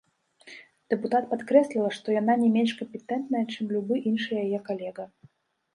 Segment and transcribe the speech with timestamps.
[0.93, 5.03] Дэпутат падкрэсліла, што яна не менш кампетэнтная, чым любы іншы яе калега.